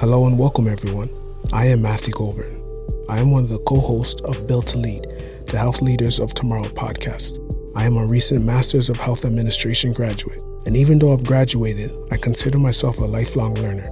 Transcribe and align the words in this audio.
Hello 0.00 0.28
and 0.28 0.38
welcome, 0.38 0.68
everyone. 0.68 1.10
I 1.52 1.66
am 1.66 1.82
Matthew 1.82 2.14
Goldburn. 2.14 2.62
I 3.08 3.18
am 3.18 3.32
one 3.32 3.42
of 3.42 3.48
the 3.48 3.58
co 3.58 3.80
hosts 3.80 4.22
of 4.22 4.46
Built 4.46 4.68
to 4.68 4.78
Lead, 4.78 5.02
the 5.46 5.58
Health 5.58 5.82
Leaders 5.82 6.20
of 6.20 6.32
Tomorrow 6.34 6.68
podcast. 6.68 7.40
I 7.74 7.84
am 7.84 7.96
a 7.96 8.06
recent 8.06 8.44
Masters 8.44 8.88
of 8.90 8.96
Health 8.96 9.24
Administration 9.24 9.92
graduate, 9.92 10.40
and 10.66 10.76
even 10.76 11.00
though 11.00 11.12
I've 11.12 11.24
graduated, 11.24 11.92
I 12.12 12.16
consider 12.16 12.58
myself 12.58 12.98
a 12.98 13.06
lifelong 13.06 13.54
learner. 13.54 13.90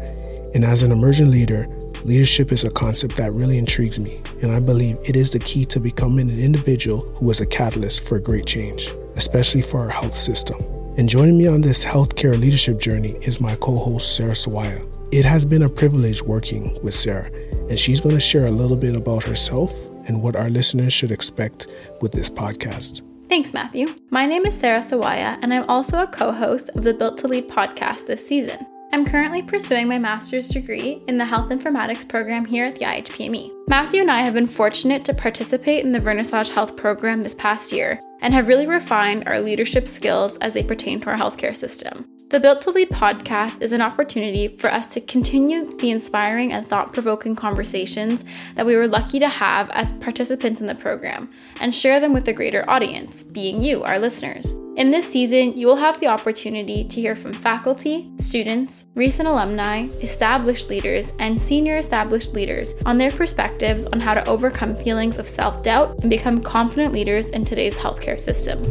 And 0.55 0.64
as 0.64 0.84
an 0.84 0.93
emerging 0.93 1.32
leader, 1.32 1.66
leadership 2.05 2.52
is 2.52 2.62
a 2.62 2.70
concept 2.70 3.16
that 3.16 3.32
really 3.32 3.59
intrigues 3.59 3.98
me, 3.98 4.20
and 4.43 4.52
I 4.52 4.61
believe 4.61 4.98
it 5.02 5.16
is 5.16 5.32
the 5.32 5.41
key 5.41 5.64
to 5.64 5.80
becoming 5.80 6.30
an 6.30 6.38
individual 6.38 7.00
who 7.16 7.29
is 7.30 7.41
a 7.41 7.46
catalyst 7.46 8.09
for 8.09 8.20
great 8.20 8.46
change, 8.46 8.93
especially 9.16 9.62
for 9.62 9.80
our 9.80 9.91
health 9.91 10.14
system. 10.14 10.75
And 10.99 11.11
joining 11.11 11.37
me 11.37 11.47
on 11.47 11.61
this 11.61 11.85
healthcare 11.85 12.41
leadership 12.41 12.81
journey 12.81 13.19
is 13.21 13.39
my 13.39 13.55
co 13.57 13.77
host, 13.77 14.17
Sarah 14.17 14.33
Sawaya. 14.33 14.83
It 15.13 15.27
has 15.27 15.45
been 15.45 15.64
a 15.64 15.68
privilege 15.68 16.23
working 16.23 16.79
with 16.82 16.95
Sarah, 16.95 17.31
and 17.68 17.79
she's 17.79 18.00
going 18.00 18.14
to 18.14 18.21
share 18.21 18.46
a 18.46 18.50
little 18.50 18.79
bit 18.79 18.96
about 18.96 19.23
herself 19.23 19.90
and 20.09 20.23
what 20.23 20.37
our 20.37 20.49
listeners 20.49 20.95
should 20.95 21.13
expect 21.13 21.67
with 22.01 22.13
this 22.13 22.31
podcast. 22.31 23.03
Thanks, 23.29 23.53
Matthew. 23.53 23.95
My 24.09 24.25
name 24.25 24.46
is 24.46 24.59
Sarah 24.59 24.81
Sawaya, 24.81 25.39
and 25.43 25.53
I'm 25.53 25.68
also 25.68 26.01
a 26.01 26.07
co 26.07 26.32
host 26.32 26.71
of 26.71 26.82
the 26.82 26.95
Built 26.95 27.18
to 27.18 27.29
Lead 27.29 27.46
podcast 27.46 28.07
this 28.07 28.26
season. 28.26 28.67
I'm 28.93 29.04
currently 29.04 29.43
pursuing 29.43 29.89
my 29.89 29.99
master's 29.99 30.49
degree 30.49 31.03
in 31.09 31.18
the 31.18 31.26
health 31.26 31.51
informatics 31.51 32.09
program 32.09 32.47
here 32.47 32.65
at 32.65 32.77
the 32.77 32.87
IHPME. 32.87 33.66
Matthew 33.69 34.00
and 34.00 34.12
I 34.12 34.20
have 34.20 34.34
been 34.34 34.47
fortunate 34.47 35.05
to 35.06 35.14
participate 35.14 35.84
in 35.84 35.91
the 35.91 35.98
Vernissage 35.98 36.50
Health 36.50 36.77
program 36.77 37.22
this 37.22 37.34
past 37.34 37.72
year 37.72 37.98
and 38.20 38.33
have 38.33 38.47
really 38.47 38.66
refined 38.66 39.25
our 39.27 39.41
leadership 39.41 39.89
skills 39.89 40.36
as 40.36 40.52
they 40.52 40.62
pertain 40.62 41.00
to 41.00 41.11
our 41.11 41.16
healthcare 41.16 41.55
system. 41.55 42.08
The 42.28 42.39
Built 42.39 42.62
to 42.62 42.70
Lead 42.70 42.91
podcast 42.91 43.62
is 43.62 43.72
an 43.72 43.80
opportunity 43.80 44.56
for 44.56 44.72
us 44.72 44.86
to 44.89 45.00
continue 45.00 45.77
the 45.78 45.91
inspiring 45.91 46.52
and 46.52 46.66
thought 46.66 46.92
provoking 46.92 47.34
conversations 47.34 48.25
that 48.55 48.67
we 48.67 48.77
were 48.77 48.86
lucky 48.86 49.19
to 49.19 49.28
have 49.28 49.69
as 49.70 49.92
participants 49.95 50.61
in 50.61 50.69
the 50.69 50.75
program 50.77 51.28
and 51.61 51.75
share 51.75 51.98
them 51.98 52.12
with 52.12 52.28
a 52.28 52.33
greater 52.33 52.69
audience, 52.70 53.25
being 53.25 53.62
you, 53.62 53.83
our 53.83 53.98
listeners. 53.98 54.55
In 54.77 54.91
this 54.91 55.11
season, 55.11 55.56
you 55.56 55.67
will 55.67 55.77
have 55.77 55.98
the 56.01 56.08
opportunity 56.08 56.84
to 56.84 57.01
hear 57.01 57.17
from 57.17 57.33
faculty, 57.33 58.11
students, 58.19 58.84
recent 58.95 59.27
alumni, 59.27 59.86
established 60.03 60.69
leaders, 60.69 61.12
and 61.19 61.41
senior 61.41 61.78
established 61.78 62.34
leaders 62.34 62.75
on 62.84 62.98
their 62.98 63.11
perspectives 63.57 63.87
on 63.87 64.01
how 64.01 64.15
to 64.15 64.27
overcome 64.29 64.77
feelings 64.77 65.19
of 65.19 65.27
self 65.27 65.62
doubt 65.62 65.99
and 66.01 66.11
become 66.11 66.43
confident 66.43 66.93
leaders 66.93 67.31
in 67.31 67.45
today's 67.45 67.77
healthcare 67.77 68.21
system. 68.21 68.63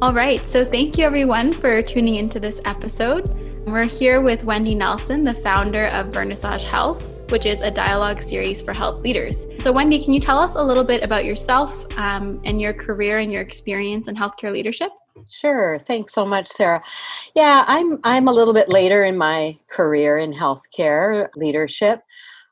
All 0.00 0.12
right, 0.12 0.40
so 0.46 0.64
thank 0.64 0.96
you 0.96 1.04
everyone 1.04 1.52
for 1.52 1.82
tuning 1.82 2.16
into 2.16 2.40
this 2.40 2.60
episode. 2.64 3.28
We're 3.66 3.84
here 3.84 4.20
with 4.20 4.44
Wendy 4.44 4.74
Nelson, 4.74 5.24
the 5.24 5.34
founder 5.34 5.88
of 5.88 6.06
Vernissage 6.06 6.62
Health, 6.62 7.02
which 7.30 7.46
is 7.46 7.60
a 7.60 7.70
dialogue 7.70 8.22
series 8.22 8.62
for 8.62 8.72
health 8.72 9.02
leaders. 9.02 9.44
So, 9.58 9.72
Wendy, 9.72 10.02
can 10.02 10.14
you 10.14 10.20
tell 10.20 10.38
us 10.38 10.54
a 10.54 10.62
little 10.62 10.84
bit 10.84 11.02
about 11.02 11.24
yourself 11.24 11.84
um, 11.98 12.40
and 12.44 12.60
your 12.60 12.72
career 12.72 13.18
and 13.18 13.32
your 13.32 13.42
experience 13.42 14.08
in 14.08 14.14
healthcare 14.14 14.52
leadership? 14.52 14.90
Sure. 15.28 15.80
Thanks 15.86 16.14
so 16.14 16.24
much, 16.24 16.48
Sarah. 16.48 16.82
Yeah, 17.34 17.64
I'm 17.66 17.98
I'm 18.04 18.28
a 18.28 18.32
little 18.32 18.54
bit 18.54 18.70
later 18.70 19.04
in 19.04 19.16
my 19.16 19.58
career 19.70 20.18
in 20.18 20.32
healthcare 20.32 21.28
leadership. 21.36 22.00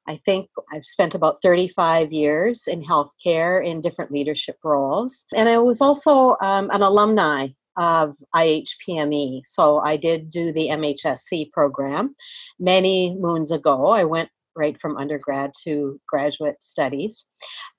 I 0.09 0.21
think 0.25 0.49
I've 0.73 0.85
spent 0.85 1.15
about 1.15 1.43
35 1.43 2.13
years 2.13 2.69
in 2.69 2.83
healthcare 2.83 3.65
in 3.65 3.81
different 3.81 4.13
leadership 4.13 4.57
roles. 4.63 5.25
And 5.35 5.49
I 5.49 5.59
was 5.59 5.81
also 5.81 6.37
um, 6.41 6.71
an 6.71 6.83
alumni 6.83 7.49
of 7.77 8.15
IHPME. 8.35 9.43
So 9.45 9.79
I 9.81 9.97
did 9.97 10.31
do 10.31 10.53
the 10.53 10.69
MHSC 10.69 11.51
program 11.53 12.15
many 12.59 13.17
moons 13.19 13.51
ago. 13.51 13.89
I 13.89 14.05
went 14.05 14.31
right 14.55 14.81
from 14.81 14.97
undergrad 14.97 15.53
to 15.65 16.01
graduate 16.09 16.63
studies. 16.63 17.27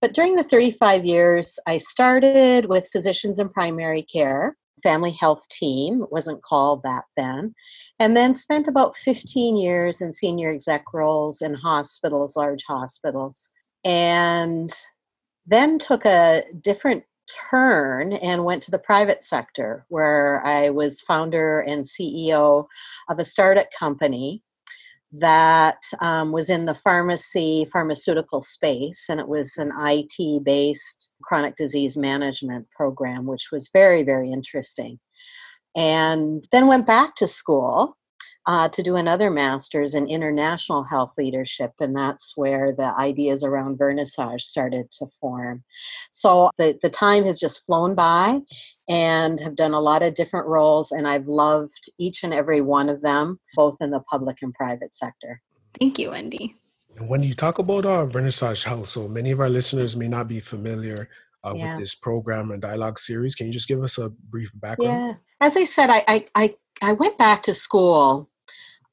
But 0.02 0.14
during 0.14 0.36
the 0.36 0.44
35 0.44 1.06
years, 1.06 1.58
I 1.66 1.78
started 1.78 2.66
with 2.66 2.90
physicians 2.92 3.40
in 3.40 3.50
primary 3.50 4.04
care 4.04 4.56
family 4.84 5.12
health 5.12 5.48
team, 5.50 6.06
wasn't 6.12 6.44
called 6.44 6.84
that 6.84 7.04
then, 7.16 7.54
and 8.00 8.16
then 8.16 8.34
spent 8.34 8.68
about 8.68 8.96
15 8.98 9.56
years 9.58 10.02
in 10.02 10.12
senior 10.12 10.52
exec 10.52 10.86
roles 10.94 11.42
in 11.42 11.54
hospitals, 11.54 12.36
large 12.36 12.64
hospitals, 12.68 13.50
and 13.84 14.72
then 15.46 15.80
took 15.80 16.06
a 16.06 16.44
different 16.62 17.04
turn 17.50 18.14
and 18.14 18.46
went 18.46 18.64
to 18.64 18.72
the 18.72 18.80
private 18.80 19.24
sector 19.24 19.86
where 19.90 20.46
I 20.46 20.70
was 20.70 21.02
founder 21.02 21.60
and 21.62 21.86
CEO 21.86 22.68
of 23.10 23.20
a 23.20 23.26
startup 23.26 23.68
company 23.78 24.44
that 25.14 25.82
um, 26.02 26.32
was 26.32 26.50
in 26.50 26.66
the 26.66 26.76
pharmacy 26.76 27.68
pharmaceutical 27.72 28.42
space 28.42 29.06
and 29.10 29.20
it 29.20 29.28
was 29.28 29.58
an 29.58 29.72
IT 29.80 30.44
based 30.44 31.12
chronic 31.24 31.56
disease 31.56 31.96
management 31.96 32.70
program 32.72 33.26
which 33.26 33.48
was 33.52 33.70
very 33.72 34.04
very 34.04 34.32
interesting. 34.32 35.00
And 35.76 36.44
then 36.52 36.68
went 36.68 36.88
back 36.88 37.16
to 37.16 37.28
school 37.28 37.96
uh, 38.48 38.70
to 38.70 38.82
do 38.82 38.96
another 38.96 39.30
master's 39.30 39.94
in 39.94 40.08
international 40.08 40.82
health 40.82 41.12
leadership, 41.18 41.74
and 41.82 41.96
that's 41.96 42.32
where 42.38 42.74
the 42.74 42.96
ideas 42.98 43.44
around 43.44 43.78
vernissage 43.78 44.42
started 44.42 44.90
to 44.94 45.06
form. 45.20 45.64
So 46.12 46.50
the, 46.58 46.80
the 46.82 46.90
time 46.90 47.26
has 47.26 47.40
just 47.40 47.66
flown 47.66 47.94
by 47.94 48.40
and 48.88 49.38
have 49.42 49.58
done 49.58 49.74
a 49.74 49.82
lot 49.82 50.02
of 50.02 50.16
different 50.16 50.48
roles, 50.48 50.94
and 50.94 51.06
I've 51.06 51.28
loved 51.28 51.92
each 52.00 52.24
and 52.24 52.34
every 52.34 52.62
one 52.62 52.88
of 52.88 53.02
them, 53.02 53.38
both 53.56 53.76
in 53.82 53.92
the 53.92 54.00
public 54.00 54.38
and 54.42 54.54
private 54.54 54.96
sector. 54.96 55.42
Thank 55.78 56.00
you, 56.00 56.12
Wendy. 56.12 56.56
when 57.00 57.22
you 57.22 57.34
talk 57.34 57.60
about 57.60 57.86
our 57.86 58.08
Vernissage 58.08 58.64
Health, 58.64 58.88
so 58.88 59.10
many 59.10 59.32
of 59.32 59.42
our 59.42 59.50
listeners 59.50 59.98
may 59.98 60.08
not 60.08 60.30
be 60.30 60.40
familiar 60.40 61.10
uh, 61.44 61.54
yeah. 61.54 61.72
with 61.72 61.82
this 61.82 61.96
program 61.96 62.52
and 62.52 62.62
dialogue 62.62 62.98
series. 62.98 63.36
Can 63.36 63.48
you 63.48 63.54
just 63.54 63.68
give 63.68 63.84
us 63.84 63.98
a 63.98 64.10
brief 64.10 64.52
background? 64.56 65.10
Yeah, 65.10 65.14
as 65.46 65.58
I 65.58 65.66
said, 65.66 65.90
I 65.90 66.26
I 66.34 66.56
I, 66.82 66.94
went 66.94 67.18
back 67.18 67.44
to 67.44 67.54
school 67.54 68.30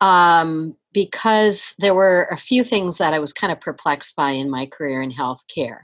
um, 0.00 0.76
because 0.92 1.74
there 1.78 1.94
were 1.94 2.28
a 2.30 2.36
few 2.36 2.64
things 2.64 2.98
that 2.98 3.12
I 3.12 3.18
was 3.18 3.32
kind 3.32 3.52
of 3.52 3.60
perplexed 3.60 4.16
by 4.16 4.30
in 4.30 4.50
my 4.50 4.66
career 4.66 5.02
in 5.02 5.12
healthcare. 5.12 5.80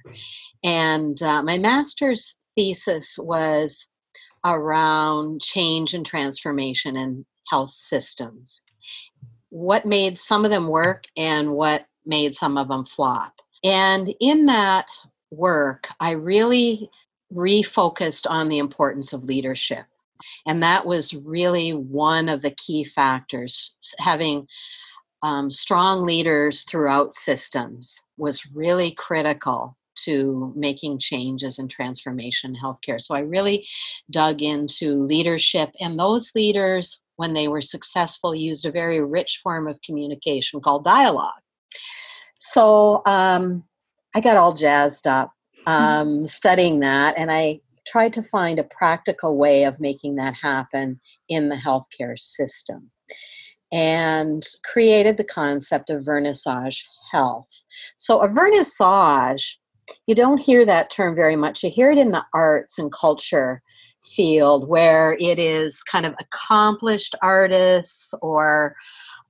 And 0.63 1.21
uh, 1.23 1.43
my 1.43 1.59
master's 1.59 2.37
thesis 2.57 3.17
was 3.19 3.87
around 4.45 5.43
change 5.43 5.95
and 5.95 6.07
transformation 6.07 6.97
in 6.97 7.27
health 7.49 7.71
systems. 7.71 8.63
What 9.51 9.85
made 9.85 10.19
some 10.19 10.45
of 10.45 10.51
them 10.51 10.69
work 10.69 11.05
and 11.17 11.53
what 11.53 11.87
made 12.07 12.35
some 12.35 12.57
of 12.57 12.69
them 12.69 12.85
flop. 12.85 13.35
And 13.65 14.15
in 14.21 14.47
that 14.47 14.89
work, 15.31 15.89
I 15.99 16.13
really 16.13 16.89
refocused 17.33 18.29
on 18.29 18.49
the 18.49 18.59
importance 18.59 19.13
of 19.13 19.25
leadership. 19.25 19.85
And 20.47 20.63
that 20.63 20.87
was 20.87 21.15
really 21.15 21.73
one 21.73 22.29
of 22.29 22.43
the 22.43 22.53
key 22.53 22.85
factors. 22.85 23.75
Having 23.99 24.47
um, 25.23 25.51
strong 25.51 26.05
leaders 26.05 26.65
throughout 26.65 27.15
systems 27.15 27.99
was 28.17 28.47
really 28.55 28.93
critical 28.93 29.77
to 30.05 30.53
making 30.57 30.99
changes 30.99 31.59
and 31.59 31.71
transformation 31.71 32.55
in 32.55 32.61
healthcare. 32.61 33.01
So 33.01 33.15
I 33.15 33.21
really 33.21 33.67
dug 34.11 34.41
into 34.43 35.05
leadership, 35.05 35.71
and 35.81 35.99
those 35.99 36.33
leaders, 36.35 37.01
when 37.17 37.35
they 37.35 37.49
were 37.49 37.61
successful, 37.63 38.35
used 38.35 38.65
a 38.65 38.71
very 38.71 39.03
rich 39.03 39.41
form 39.43 39.69
of 39.69 39.81
communication 39.83 40.61
called 40.61 40.85
dialogue. 40.85 41.43
So 42.39 43.03
um, 43.05 43.65
I 44.15 44.21
got 44.21 44.37
all 44.37 44.55
jazzed 44.55 45.07
up 45.07 45.33
um, 45.67 46.27
studying 46.27 46.81
that, 46.81 47.17
and 47.19 47.31
I 47.31 47.61
tried 47.87 48.13
to 48.15 48.23
find 48.23 48.59
a 48.59 48.65
practical 48.65 49.37
way 49.37 49.65
of 49.65 49.81
making 49.81 50.17
that 50.17 50.35
happen 50.35 51.01
in 51.29 51.49
the 51.49 51.57
healthcare 51.57 52.19
system 52.19 52.91
and 53.73 54.47
created 54.65 55.17
the 55.17 55.25
concept 55.25 55.91
of 55.91 56.05
vernissage 56.05 56.83
health. 57.13 57.49
So, 57.97 58.21
a 58.21 58.29
vernissage, 58.29 59.57
you 60.07 60.15
don't 60.15 60.39
hear 60.39 60.65
that 60.67 60.91
term 60.91 61.15
very 61.15 61.37
much. 61.37 61.63
You 61.63 61.71
hear 61.71 61.91
it 61.91 61.99
in 61.99 62.11
the 62.11 62.25
arts 62.35 62.79
and 62.79 62.93
culture 62.93 63.63
field 64.05 64.69
where 64.69 65.17
it 65.21 65.39
is 65.39 65.83
kind 65.83 66.07
of 66.07 66.15
accomplished 66.21 67.15
artists 67.23 68.15
or 68.23 68.75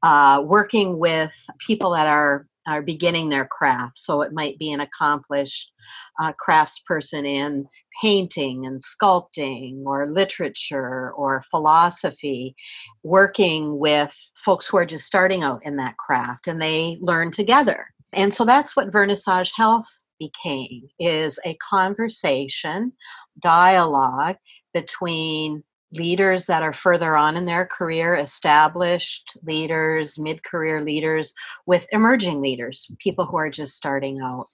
uh, 0.03 0.43
working 0.45 0.99
with 0.99 1.33
people 1.59 1.91
that 1.91 2.07
are 2.07 2.47
are 2.67 2.83
beginning 2.83 3.29
their 3.29 3.47
craft. 3.47 3.99
So 3.99 4.23
it 4.23 4.33
might 4.33 4.59
be 4.59 4.73
an 4.73 4.81
accomplished 4.81 5.73
uh, 6.21 6.33
craftsperson 6.35 7.27
in 7.27 7.67
painting 8.03 8.67
and 8.67 8.81
sculpting 8.81 9.85
or 9.85 10.07
literature 10.07 11.13
or 11.13 11.43
philosophy, 11.51 12.55
working 13.03 13.79
with 13.79 14.15
folks 14.37 14.67
who 14.67 14.77
are 14.77 14.87
just 14.87 15.07
starting 15.07 15.43
out 15.43 15.61
in 15.65 15.77
that 15.77 15.97
craft 15.97 16.49
and 16.49 16.61
they 16.61 16.99
learn 17.01 17.31
together. 17.31 17.87
And 18.13 18.35
so 18.35 18.45
that's 18.45 18.77
what 18.77 18.91
Vernissage 18.91 19.53
Health 19.55 19.87
became 20.19 20.83
is 20.99 21.39
a 21.47 21.57
conversation 21.69 22.93
dialogue 23.41 24.37
between 24.75 25.65
leaders 25.93 26.47
that 26.47 26.63
are 26.63 26.73
further 26.73 27.17
on 27.17 27.37
in 27.37 27.47
their 27.47 27.67
career, 27.67 28.15
established 28.17 29.37
leaders, 29.43 30.19
mid 30.19 30.43
career 30.45 30.83
leaders, 30.83 31.35
with 31.67 31.85
emerging 31.93 32.41
leaders, 32.41 32.91
people 32.99 33.27
who 33.27 33.37
are 33.37 33.51
just 33.51 33.75
starting 33.77 34.21
out. 34.21 34.47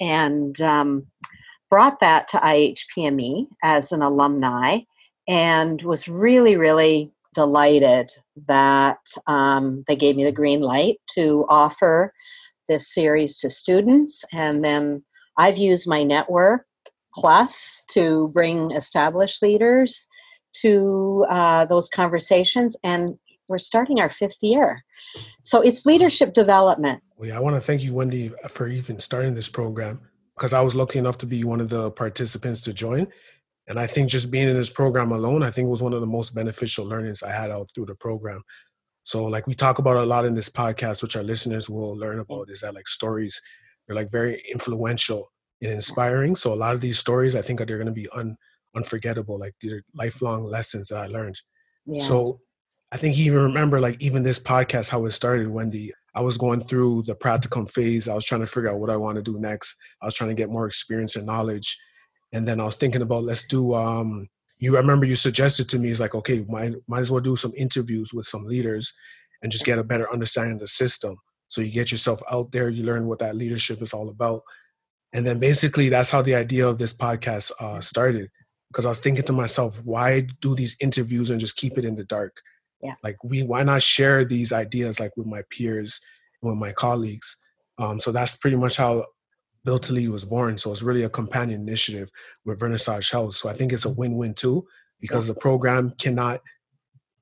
And 0.00 0.60
um, 0.60 1.06
brought 1.70 1.98
that 2.00 2.28
to 2.28 2.36
IHPME 2.38 3.48
as 3.62 3.90
an 3.92 4.02
alumni 4.02 4.78
and 5.26 5.82
was 5.82 6.06
really, 6.06 6.56
really 6.56 7.10
delighted 7.34 8.12
that 8.46 9.00
um, 9.26 9.84
they 9.88 9.96
gave 9.96 10.14
me 10.14 10.24
the 10.24 10.32
green 10.32 10.60
light 10.60 11.00
to 11.14 11.44
offer 11.48 12.12
this 12.68 12.92
series 12.94 13.38
to 13.38 13.50
students. 13.50 14.24
And 14.32 14.62
then 14.62 15.02
I've 15.36 15.56
used 15.58 15.88
my 15.88 16.04
network 16.04 16.66
plus 17.12 17.84
to 17.90 18.28
bring 18.28 18.70
established 18.70 19.42
leaders 19.42 20.06
to 20.62 21.26
uh, 21.28 21.64
those 21.66 21.88
conversations. 21.88 22.76
And 22.82 23.18
we're 23.48 23.58
starting 23.58 24.00
our 24.00 24.10
fifth 24.10 24.36
year. 24.40 24.82
So 25.42 25.60
it's 25.60 25.86
leadership 25.86 26.32
development. 26.32 27.02
Well, 27.16 27.28
yeah, 27.28 27.36
I 27.36 27.40
want 27.40 27.56
to 27.56 27.60
thank 27.60 27.82
you, 27.82 27.94
Wendy, 27.94 28.32
for 28.48 28.66
even 28.68 28.98
starting 28.98 29.34
this 29.34 29.48
program 29.48 30.00
because 30.36 30.52
I 30.52 30.60
was 30.60 30.74
lucky 30.74 30.98
enough 30.98 31.18
to 31.18 31.26
be 31.26 31.44
one 31.44 31.60
of 31.60 31.68
the 31.68 31.90
participants 31.90 32.60
to 32.62 32.72
join. 32.72 33.06
And 33.66 33.78
I 33.78 33.86
think 33.86 34.10
just 34.10 34.30
being 34.30 34.48
in 34.48 34.56
this 34.56 34.70
program 34.70 35.12
alone, 35.12 35.42
I 35.42 35.50
think 35.50 35.68
was 35.68 35.82
one 35.82 35.94
of 35.94 36.00
the 36.00 36.06
most 36.06 36.34
beneficial 36.34 36.84
learnings 36.84 37.22
I 37.22 37.32
had 37.32 37.50
out 37.50 37.70
through 37.74 37.86
the 37.86 37.94
program. 37.94 38.42
So, 39.04 39.24
like 39.24 39.46
we 39.46 39.54
talk 39.54 39.78
about 39.78 39.96
a 39.96 40.04
lot 40.04 40.24
in 40.24 40.34
this 40.34 40.48
podcast, 40.48 41.02
which 41.02 41.16
our 41.16 41.22
listeners 41.22 41.68
will 41.68 41.96
learn 41.96 42.18
about, 42.18 42.50
is 42.50 42.60
that 42.60 42.74
like 42.74 42.88
stories, 42.88 43.40
they're 43.86 43.96
like 43.96 44.10
very 44.10 44.42
influential 44.50 45.30
and 45.60 45.72
inspiring. 45.72 46.34
So, 46.34 46.52
a 46.52 46.56
lot 46.56 46.74
of 46.74 46.80
these 46.80 46.98
stories, 46.98 47.36
I 47.36 47.42
think, 47.42 47.60
are 47.60 47.64
they're 47.64 47.78
going 47.78 47.86
to 47.86 47.92
be 47.92 48.08
un, 48.14 48.36
unforgettable. 48.74 49.38
Like 49.38 49.54
these 49.60 49.72
are 49.72 49.82
lifelong 49.94 50.44
lessons 50.44 50.88
that 50.88 50.98
I 50.98 51.06
learned. 51.06 51.40
Yeah. 51.86 52.02
So, 52.02 52.40
I 52.92 52.96
think 52.96 53.16
you 53.16 53.24
even 53.24 53.42
remember, 53.42 53.80
like 53.80 54.00
even 54.00 54.22
this 54.22 54.38
podcast, 54.38 54.90
how 54.90 55.04
it 55.06 55.10
started, 55.10 55.48
Wendy. 55.48 55.92
I 56.14 56.20
was 56.20 56.38
going 56.38 56.62
through 56.62 57.02
the 57.02 57.16
practicum 57.16 57.68
phase. 57.68 58.08
I 58.08 58.14
was 58.14 58.24
trying 58.24 58.42
to 58.42 58.46
figure 58.46 58.70
out 58.70 58.78
what 58.78 58.88
I 58.88 58.96
want 58.96 59.16
to 59.16 59.22
do 59.22 59.40
next. 59.40 59.74
I 60.00 60.04
was 60.04 60.14
trying 60.14 60.30
to 60.30 60.34
get 60.34 60.48
more 60.48 60.66
experience 60.66 61.16
and 61.16 61.26
knowledge 61.26 61.76
and 62.34 62.48
then 62.48 62.60
I 62.60 62.64
was 62.64 62.76
thinking 62.76 63.00
about 63.00 63.22
let's 63.22 63.46
do. 63.46 63.74
Um, 63.74 64.28
you 64.58 64.76
remember 64.76 65.06
you 65.06 65.14
suggested 65.14 65.68
to 65.70 65.78
me 65.78 65.90
is 65.90 66.00
like 66.00 66.14
okay, 66.14 66.44
might 66.48 66.74
might 66.88 66.98
as 66.98 67.10
well 67.10 67.20
do 67.20 67.36
some 67.36 67.52
interviews 67.56 68.12
with 68.12 68.26
some 68.26 68.44
leaders, 68.44 68.92
and 69.40 69.52
just 69.52 69.64
get 69.64 69.78
a 69.78 69.84
better 69.84 70.12
understanding 70.12 70.54
of 70.54 70.60
the 70.60 70.66
system. 70.66 71.16
So 71.46 71.60
you 71.60 71.72
get 71.72 71.92
yourself 71.92 72.20
out 72.30 72.50
there, 72.50 72.68
you 72.68 72.82
learn 72.82 73.06
what 73.06 73.20
that 73.20 73.36
leadership 73.36 73.80
is 73.80 73.92
all 73.92 74.08
about, 74.08 74.42
and 75.12 75.24
then 75.24 75.38
basically 75.38 75.88
that's 75.88 76.10
how 76.10 76.22
the 76.22 76.34
idea 76.34 76.66
of 76.66 76.78
this 76.78 76.92
podcast 76.92 77.52
uh, 77.60 77.80
started. 77.80 78.30
Because 78.74 78.86
I 78.86 78.88
was 78.88 78.98
thinking 78.98 79.22
to 79.22 79.32
myself, 79.32 79.80
why 79.84 80.26
do 80.40 80.56
these 80.56 80.76
interviews 80.80 81.30
and 81.30 81.38
just 81.38 81.54
keep 81.54 81.78
it 81.78 81.84
in 81.84 81.94
the 81.94 82.02
dark? 82.02 82.42
Yeah. 82.82 82.94
Like 83.04 83.22
we, 83.22 83.44
why 83.44 83.62
not 83.62 83.82
share 83.82 84.24
these 84.24 84.52
ideas 84.52 84.98
like 84.98 85.16
with 85.16 85.28
my 85.28 85.42
peers, 85.48 86.00
with 86.42 86.56
my 86.56 86.72
colleagues? 86.72 87.36
Um, 87.78 88.00
so 88.00 88.10
that's 88.10 88.34
pretty 88.34 88.56
much 88.56 88.76
how 88.76 89.06
Built 89.64 89.84
to 89.84 89.92
Lead 89.92 90.08
was 90.08 90.24
born. 90.24 90.58
So 90.58 90.72
it's 90.72 90.82
really 90.82 91.04
a 91.04 91.08
companion 91.08 91.60
initiative 91.60 92.10
with 92.44 92.58
Vernissage 92.58 93.12
Health. 93.12 93.36
So 93.36 93.48
I 93.48 93.52
think 93.52 93.72
it's 93.72 93.84
a 93.84 93.90
win-win 93.90 94.34
too, 94.34 94.66
because 95.00 95.28
the 95.28 95.34
program 95.34 95.94
cannot 96.00 96.40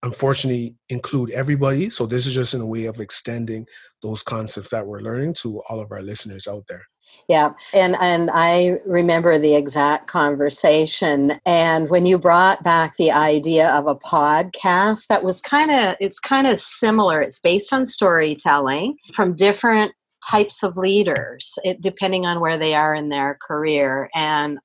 unfortunately 0.02 0.76
include 0.88 1.28
everybody. 1.32 1.90
So 1.90 2.06
this 2.06 2.26
is 2.26 2.32
just 2.32 2.54
in 2.54 2.62
a 2.62 2.66
way 2.66 2.86
of 2.86 2.98
extending 2.98 3.66
those 4.00 4.22
concepts 4.22 4.70
that 4.70 4.86
we're 4.86 5.00
learning 5.00 5.34
to 5.42 5.60
all 5.68 5.80
of 5.80 5.92
our 5.92 6.00
listeners 6.00 6.48
out 6.48 6.64
there. 6.66 6.86
Yeah, 7.28 7.52
and 7.72 7.96
and 8.00 8.30
I 8.32 8.78
remember 8.84 9.38
the 9.38 9.54
exact 9.54 10.08
conversation. 10.08 11.40
And 11.46 11.88
when 11.88 12.04
you 12.04 12.18
brought 12.18 12.62
back 12.62 12.94
the 12.98 13.10
idea 13.10 13.68
of 13.70 13.86
a 13.86 13.94
podcast, 13.94 15.06
that 15.06 15.24
was 15.24 15.40
kind 15.40 15.70
of 15.70 15.96
it's 16.00 16.18
kind 16.18 16.46
of 16.46 16.60
similar. 16.60 17.20
It's 17.20 17.38
based 17.38 17.72
on 17.72 17.86
storytelling 17.86 18.96
from 19.14 19.36
different 19.36 19.92
types 20.28 20.62
of 20.62 20.76
leaders 20.76 21.58
it, 21.64 21.80
depending 21.80 22.26
on 22.26 22.40
where 22.40 22.56
they 22.56 22.74
are 22.74 22.94
in 22.94 23.08
their 23.08 23.38
career 23.42 24.08
and 24.14 24.58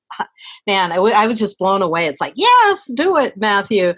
man 0.68 0.92
I, 0.92 0.96
w- 0.96 1.14
I 1.14 1.26
was 1.26 1.38
just 1.38 1.58
blown 1.58 1.82
away 1.82 2.06
it's 2.06 2.20
like 2.20 2.34
yes 2.36 2.88
do 2.94 3.16
it 3.16 3.36
matthew 3.36 3.92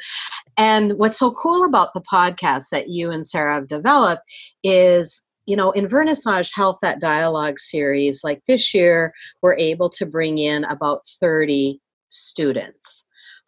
and 0.56 0.94
what's 0.96 1.18
so 1.18 1.32
cool 1.32 1.66
about 1.66 1.92
the 1.92 2.00
podcast 2.00 2.70
that 2.70 2.88
you 2.88 3.10
and 3.10 3.26
sarah 3.26 3.56
have 3.56 3.68
developed 3.68 4.22
is 4.64 5.22
you 5.46 5.56
know 5.56 5.70
in 5.72 5.86
vernissage 5.86 6.50
health 6.54 6.78
that 6.82 7.00
dialogue 7.00 7.58
series 7.58 8.22
like 8.22 8.40
this 8.46 8.74
year 8.74 9.12
we're 9.42 9.56
able 9.56 9.90
to 9.90 10.06
bring 10.06 10.38
in 10.38 10.64
about 10.64 11.02
30 11.20 11.80
students 12.08 13.04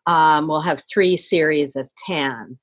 um, 0.07 0.49
we'll 0.49 0.61
have 0.61 0.83
three 0.93 1.17
series 1.17 1.77
of 1.77 1.89
10 2.07 2.59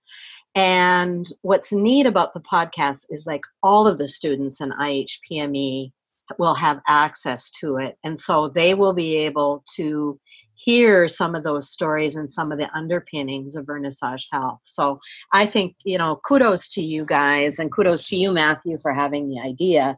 and 0.55 1.29
what's 1.41 1.71
neat 1.71 2.05
about 2.05 2.33
the 2.33 2.41
podcast 2.41 3.05
is 3.09 3.25
like 3.27 3.41
all 3.63 3.87
of 3.87 3.97
the 3.97 4.07
students 4.07 4.59
in 4.59 4.71
IHPME 4.71 5.91
will 6.37 6.55
have 6.55 6.81
access 6.87 7.49
to 7.59 7.77
it. 7.77 7.97
And 8.03 8.19
so 8.19 8.49
they 8.49 8.73
will 8.73 8.93
be 8.93 9.15
able 9.15 9.63
to 9.75 10.19
hear 10.59 11.07
some 11.07 11.35
of 11.35 11.43
those 11.43 11.69
stories 11.69 12.15
and 12.15 12.29
some 12.29 12.51
of 12.51 12.57
the 12.57 12.69
underpinnings 12.75 13.55
of 13.55 13.65
vernissage 13.65 14.25
health. 14.31 14.59
So 14.63 14.99
I 15.31 15.45
think, 15.45 15.75
you 15.85 15.97
know, 15.97 16.19
kudos 16.27 16.67
to 16.69 16.81
you 16.81 17.05
guys 17.05 17.59
and 17.59 17.71
kudos 17.71 18.07
to 18.07 18.17
you, 18.17 18.31
Matthew, 18.31 18.77
for 18.81 18.93
having 18.93 19.29
the 19.29 19.39
idea. 19.39 19.97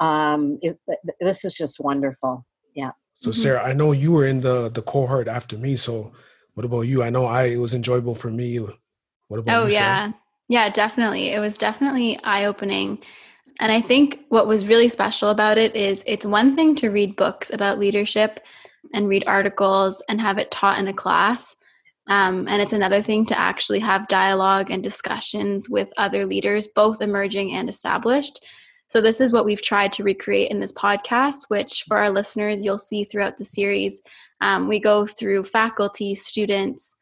Um, 0.00 0.58
it, 0.60 0.78
this 1.20 1.44
is 1.44 1.54
just 1.54 1.78
wonderful. 1.78 2.44
Yeah. 2.74 2.90
So 3.14 3.30
Sarah, 3.30 3.62
I 3.62 3.72
know 3.72 3.92
you 3.92 4.10
were 4.10 4.26
in 4.26 4.40
the 4.40 4.68
the 4.68 4.82
cohort 4.82 5.28
after 5.28 5.56
me. 5.56 5.76
So 5.76 6.12
what 6.54 6.64
about 6.64 6.82
you? 6.82 7.04
I 7.04 7.10
know 7.10 7.26
I 7.26 7.44
it 7.44 7.58
was 7.58 7.74
enjoyable 7.74 8.16
for 8.16 8.30
me 8.30 8.58
what 9.28 9.38
about 9.38 9.52
you? 9.52 9.58
Oh 9.58 9.66
you, 9.66 9.72
yeah. 9.72 10.00
Sarah? 10.00 10.14
Yeah, 10.48 10.68
definitely. 10.68 11.28
It 11.28 11.38
was 11.38 11.56
definitely 11.56 12.18
eye-opening. 12.24 12.98
And 13.60 13.72
I 13.72 13.80
think 13.80 14.20
what 14.28 14.46
was 14.46 14.66
really 14.66 14.88
special 14.88 15.30
about 15.30 15.56
it 15.56 15.74
is 15.74 16.04
it's 16.06 16.26
one 16.26 16.54
thing 16.56 16.74
to 16.76 16.90
read 16.90 17.16
books 17.16 17.50
about 17.50 17.78
leadership 17.78 18.40
and 18.92 19.08
read 19.08 19.24
articles 19.26 20.02
and 20.08 20.20
have 20.20 20.38
it 20.38 20.50
taught 20.50 20.78
in 20.78 20.88
a 20.88 20.92
class. 20.92 21.56
Um, 22.08 22.48
and 22.48 22.60
it's 22.60 22.72
another 22.72 23.00
thing 23.00 23.26
to 23.26 23.38
actually 23.38 23.78
have 23.80 24.08
dialogue 24.08 24.70
and 24.70 24.82
discussions 24.82 25.68
with 25.68 25.92
other 25.96 26.26
leaders, 26.26 26.66
both 26.66 27.00
emerging 27.00 27.52
and 27.52 27.68
established. 27.68 28.44
So, 28.88 29.00
this 29.00 29.20
is 29.20 29.32
what 29.32 29.44
we've 29.44 29.62
tried 29.62 29.92
to 29.94 30.02
recreate 30.02 30.50
in 30.50 30.60
this 30.60 30.72
podcast, 30.72 31.44
which 31.48 31.84
for 31.84 31.96
our 31.96 32.10
listeners, 32.10 32.64
you'll 32.64 32.78
see 32.78 33.04
throughout 33.04 33.38
the 33.38 33.44
series. 33.44 34.02
Um, 34.40 34.68
we 34.68 34.80
go 34.80 35.06
through 35.06 35.44
faculty, 35.44 36.14
students, 36.14 36.94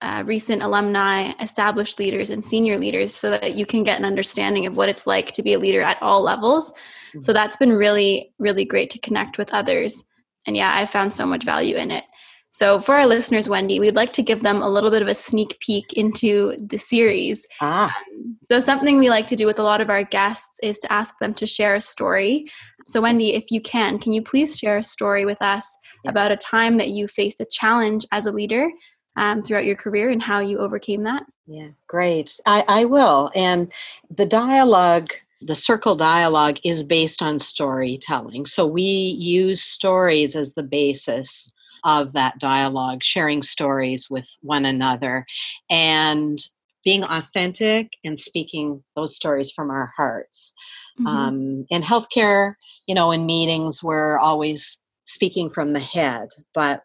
uh, 0.00 0.22
recent 0.24 0.62
alumni, 0.62 1.32
established 1.40 1.98
leaders, 1.98 2.30
and 2.30 2.44
senior 2.44 2.78
leaders 2.78 3.14
so 3.14 3.30
that 3.30 3.54
you 3.54 3.66
can 3.66 3.82
get 3.82 3.98
an 3.98 4.04
understanding 4.04 4.66
of 4.66 4.76
what 4.76 4.88
it's 4.88 5.06
like 5.06 5.32
to 5.32 5.42
be 5.42 5.54
a 5.54 5.58
leader 5.58 5.82
at 5.82 6.00
all 6.02 6.22
levels. 6.22 6.72
So 7.20 7.32
that's 7.32 7.56
been 7.56 7.72
really, 7.72 8.32
really 8.38 8.64
great 8.64 8.90
to 8.90 8.98
connect 8.98 9.38
with 9.38 9.54
others. 9.54 10.04
And 10.46 10.56
yeah, 10.56 10.72
I 10.74 10.86
found 10.86 11.12
so 11.12 11.26
much 11.26 11.44
value 11.44 11.76
in 11.76 11.90
it. 11.90 12.04
So, 12.50 12.80
for 12.80 12.94
our 12.94 13.06
listeners, 13.06 13.50
Wendy, 13.50 13.80
we'd 13.80 13.96
like 13.96 14.14
to 14.14 14.22
give 14.22 14.42
them 14.42 14.62
a 14.62 14.70
little 14.70 14.90
bit 14.90 15.02
of 15.02 15.08
a 15.08 15.14
sneak 15.14 15.58
peek 15.60 15.92
into 15.92 16.56
the 16.58 16.78
series. 16.78 17.46
Ah. 17.60 17.94
Um, 18.14 18.38
so, 18.42 18.60
something 18.60 18.98
we 18.98 19.10
like 19.10 19.26
to 19.26 19.36
do 19.36 19.44
with 19.44 19.58
a 19.58 19.62
lot 19.62 19.82
of 19.82 19.90
our 19.90 20.04
guests 20.04 20.58
is 20.62 20.78
to 20.78 20.90
ask 20.90 21.18
them 21.18 21.34
to 21.34 21.46
share 21.46 21.74
a 21.74 21.82
story. 21.82 22.46
So, 22.86 23.02
Wendy, 23.02 23.34
if 23.34 23.50
you 23.50 23.60
can, 23.60 23.98
can 23.98 24.14
you 24.14 24.22
please 24.22 24.58
share 24.58 24.78
a 24.78 24.82
story 24.82 25.26
with 25.26 25.42
us 25.42 25.76
about 26.06 26.32
a 26.32 26.36
time 26.36 26.78
that 26.78 26.88
you 26.88 27.08
faced 27.08 27.40
a 27.40 27.46
challenge 27.46 28.06
as 28.10 28.24
a 28.24 28.32
leader 28.32 28.70
um, 29.16 29.42
throughout 29.42 29.66
your 29.66 29.76
career 29.76 30.08
and 30.08 30.22
how 30.22 30.40
you 30.40 30.58
overcame 30.58 31.02
that? 31.02 31.24
Yeah, 31.46 31.68
great. 31.88 32.40
I, 32.46 32.64
I 32.68 32.84
will. 32.84 33.30
And 33.34 33.70
the 34.08 34.26
dialogue 34.26 35.10
the 35.40 35.54
circle 35.54 35.96
dialogue 35.96 36.58
is 36.64 36.82
based 36.82 37.22
on 37.22 37.38
storytelling. 37.38 38.46
So 38.46 38.66
we 38.66 38.82
use 38.82 39.62
stories 39.62 40.34
as 40.34 40.54
the 40.54 40.62
basis 40.62 41.50
of 41.84 42.12
that 42.14 42.38
dialogue, 42.38 43.02
sharing 43.02 43.42
stories 43.42 44.08
with 44.10 44.28
one 44.40 44.64
another 44.64 45.26
and 45.70 46.38
being 46.84 47.04
authentic 47.04 47.92
and 48.04 48.18
speaking 48.18 48.82
those 48.94 49.14
stories 49.14 49.50
from 49.50 49.70
our 49.70 49.92
hearts. 49.96 50.52
Mm-hmm. 50.98 51.06
Um, 51.06 51.66
in 51.68 51.82
healthcare, 51.82 52.54
you 52.86 52.94
know, 52.94 53.10
in 53.10 53.26
meetings, 53.26 53.82
we're 53.82 54.18
always 54.18 54.78
speaking 55.04 55.50
from 55.50 55.72
the 55.72 55.80
head, 55.80 56.28
but 56.54 56.82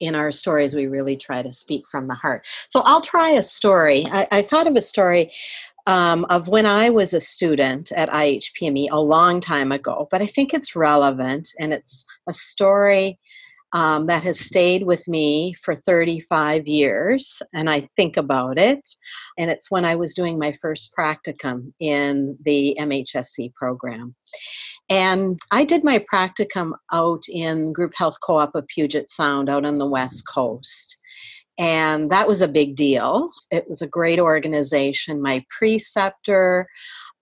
in 0.00 0.14
our 0.14 0.32
stories, 0.32 0.74
we 0.74 0.86
really 0.86 1.16
try 1.16 1.42
to 1.42 1.52
speak 1.52 1.84
from 1.90 2.08
the 2.08 2.14
heart. 2.14 2.44
So 2.68 2.80
I'll 2.80 3.00
try 3.00 3.30
a 3.30 3.42
story. 3.42 4.06
I, 4.10 4.26
I 4.30 4.42
thought 4.42 4.66
of 4.66 4.76
a 4.76 4.82
story 4.82 5.32
um, 5.86 6.24
of 6.30 6.48
when 6.48 6.66
I 6.66 6.90
was 6.90 7.12
a 7.12 7.20
student 7.20 7.92
at 7.92 8.08
IHPME 8.08 8.88
a 8.90 9.00
long 9.00 9.40
time 9.40 9.72
ago, 9.72 10.08
but 10.10 10.22
I 10.22 10.26
think 10.26 10.54
it's 10.54 10.76
relevant 10.76 11.50
and 11.58 11.72
it's 11.72 12.04
a 12.26 12.32
story 12.32 13.18
um, 13.74 14.06
that 14.06 14.22
has 14.22 14.38
stayed 14.38 14.84
with 14.84 15.06
me 15.08 15.54
for 15.64 15.74
35 15.74 16.68
years, 16.68 17.42
and 17.52 17.68
I 17.68 17.88
think 17.96 18.16
about 18.16 18.56
it. 18.56 18.88
And 19.36 19.50
it's 19.50 19.68
when 19.68 19.84
I 19.84 19.96
was 19.96 20.14
doing 20.14 20.38
my 20.38 20.54
first 20.62 20.92
practicum 20.96 21.72
in 21.80 22.38
the 22.44 22.76
MHSC 22.78 23.52
program. 23.54 24.14
And 24.88 25.40
I 25.50 25.64
did 25.64 25.82
my 25.82 26.04
practicum 26.12 26.72
out 26.92 27.24
in 27.28 27.72
Group 27.72 27.92
Health 27.96 28.16
Co 28.24 28.38
op 28.38 28.54
of 28.54 28.64
Puget 28.68 29.10
Sound 29.10 29.50
out 29.50 29.64
on 29.64 29.78
the 29.78 29.86
West 29.86 30.22
Coast. 30.32 30.96
And 31.58 32.10
that 32.10 32.26
was 32.26 32.42
a 32.42 32.48
big 32.48 32.74
deal. 32.74 33.30
It 33.50 33.68
was 33.68 33.80
a 33.80 33.86
great 33.86 34.18
organization. 34.18 35.22
My 35.22 35.44
preceptor 35.56 36.68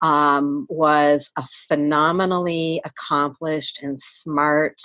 um, 0.01 0.67
was 0.69 1.31
a 1.37 1.45
phenomenally 1.69 2.81
accomplished 2.85 3.81
and 3.83 4.01
smart 4.01 4.81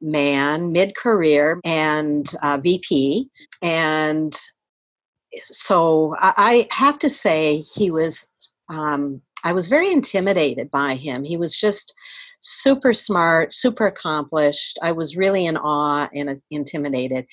man, 0.00 0.70
mid 0.70 0.94
career, 0.96 1.60
and 1.64 2.30
uh, 2.42 2.58
VP. 2.58 3.28
And 3.62 4.36
so 5.44 6.14
I, 6.20 6.68
I, 6.70 6.74
have 6.74 6.98
to 7.00 7.10
say, 7.10 7.64
he 7.74 7.90
was, 7.90 8.28
um, 8.68 9.22
I 9.42 9.52
was 9.52 9.66
very 9.66 9.92
intimidated 9.92 10.70
by 10.70 10.94
him. 10.94 11.24
He 11.24 11.36
was 11.36 11.56
just 11.56 11.92
super 12.44 12.92
smart, 12.92 13.54
super 13.54 13.86
accomplished. 13.86 14.78
I 14.82 14.92
was 14.92 15.16
really 15.16 15.46
in 15.46 15.56
awe 15.56 16.08
and 16.14 16.28
uh, 16.28 16.34
intimidated. 16.50 17.26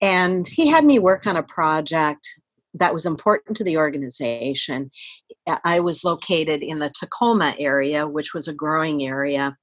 And 0.00 0.46
he 0.48 0.66
had 0.66 0.84
me 0.84 0.98
work 0.98 1.26
on 1.26 1.36
a 1.36 1.42
project 1.42 2.26
that 2.72 2.94
was 2.94 3.04
important 3.06 3.56
to 3.58 3.64
the 3.64 3.76
organization. 3.76 4.90
I 5.64 5.80
was 5.80 6.02
located 6.02 6.62
in 6.62 6.78
the 6.78 6.90
Tacoma 6.98 7.54
area, 7.58 8.08
which 8.08 8.32
was 8.32 8.48
a 8.48 8.54
growing 8.54 9.04
area, 9.04 9.56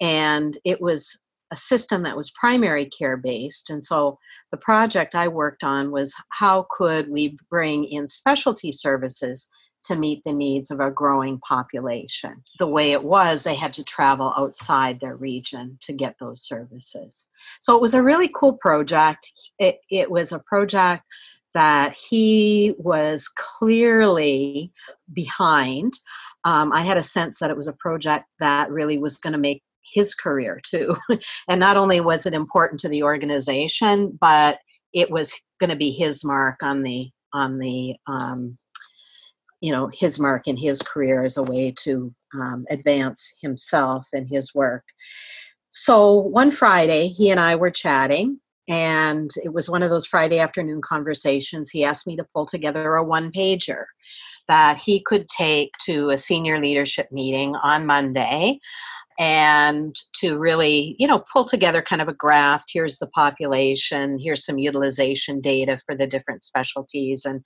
and 0.00 0.56
it 0.64 0.80
was 0.80 1.18
a 1.50 1.56
system 1.56 2.02
that 2.02 2.16
was 2.16 2.30
primary 2.38 2.86
care 2.86 3.16
based. 3.16 3.70
And 3.70 3.84
so 3.84 4.18
the 4.52 4.58
project 4.58 5.14
I 5.14 5.28
worked 5.28 5.64
on 5.64 5.90
was 5.90 6.14
how 6.28 6.66
could 6.70 7.10
we 7.10 7.36
bring 7.50 7.84
in 7.84 8.06
specialty 8.06 8.70
services 8.70 9.48
to 9.84 9.96
meet 9.96 10.22
the 10.24 10.32
needs 10.32 10.70
of 10.70 10.80
a 10.80 10.90
growing 10.90 11.38
population. 11.40 12.42
The 12.58 12.66
way 12.66 12.92
it 12.92 13.04
was, 13.04 13.42
they 13.42 13.54
had 13.54 13.72
to 13.74 13.84
travel 13.84 14.32
outside 14.36 15.00
their 15.00 15.16
region 15.16 15.78
to 15.82 15.92
get 15.92 16.16
those 16.18 16.42
services. 16.42 17.28
So 17.60 17.74
it 17.74 17.82
was 17.82 17.94
a 17.94 18.02
really 18.02 18.30
cool 18.34 18.54
project. 18.54 19.30
It, 19.58 19.78
it 19.90 20.10
was 20.10 20.32
a 20.32 20.38
project 20.38 21.04
that 21.54 21.94
he 21.94 22.74
was 22.78 23.28
clearly 23.28 24.72
behind. 25.12 25.92
Um, 26.44 26.72
I 26.72 26.82
had 26.82 26.96
a 26.96 27.02
sense 27.02 27.38
that 27.38 27.50
it 27.50 27.56
was 27.56 27.68
a 27.68 27.74
project 27.74 28.26
that 28.38 28.70
really 28.70 28.98
was 28.98 29.16
going 29.16 29.34
to 29.34 29.38
make 29.38 29.62
his 29.84 30.14
career 30.14 30.60
too. 30.64 30.96
and 31.48 31.60
not 31.60 31.76
only 31.76 32.00
was 32.00 32.26
it 32.26 32.34
important 32.34 32.80
to 32.80 32.88
the 32.88 33.02
organization, 33.02 34.16
but 34.20 34.58
it 34.92 35.10
was 35.10 35.34
going 35.60 35.70
to 35.70 35.76
be 35.76 35.90
his 35.90 36.24
mark 36.24 36.62
on 36.62 36.82
the 36.82 37.10
on 37.34 37.58
the 37.58 37.94
um, 38.06 38.58
you 39.62 39.72
know 39.72 39.88
his 39.92 40.18
mark 40.18 40.46
in 40.46 40.56
his 40.56 40.82
career 40.82 41.24
as 41.24 41.38
a 41.38 41.42
way 41.42 41.72
to 41.84 42.12
um, 42.34 42.66
advance 42.68 43.32
himself 43.40 44.06
and 44.12 44.28
his 44.28 44.54
work. 44.54 44.84
So 45.70 46.12
one 46.14 46.50
Friday, 46.50 47.08
he 47.08 47.30
and 47.30 47.40
I 47.40 47.56
were 47.56 47.70
chatting, 47.70 48.40
and 48.68 49.30
it 49.42 49.54
was 49.54 49.70
one 49.70 49.82
of 49.82 49.88
those 49.88 50.04
Friday 50.04 50.38
afternoon 50.38 50.82
conversations. 50.82 51.70
He 51.70 51.84
asked 51.84 52.06
me 52.06 52.16
to 52.16 52.26
pull 52.34 52.44
together 52.44 52.96
a 52.96 53.04
one 53.04 53.32
pager 53.32 53.84
that 54.48 54.78
he 54.78 55.00
could 55.00 55.28
take 55.28 55.70
to 55.86 56.10
a 56.10 56.18
senior 56.18 56.60
leadership 56.60 57.10
meeting 57.12 57.54
on 57.62 57.86
Monday 57.86 58.58
and 59.22 60.02
to 60.12 60.36
really 60.36 60.96
you 60.98 61.06
know 61.06 61.22
pull 61.32 61.46
together 61.46 61.80
kind 61.80 62.02
of 62.02 62.08
a 62.08 62.14
graph 62.14 62.64
here's 62.68 62.98
the 62.98 63.06
population 63.06 64.18
here's 64.18 64.44
some 64.44 64.58
utilization 64.58 65.40
data 65.40 65.80
for 65.86 65.94
the 65.94 66.08
different 66.08 66.42
specialties 66.42 67.24
and 67.24 67.44